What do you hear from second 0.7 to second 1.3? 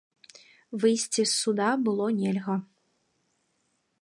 Выйсці з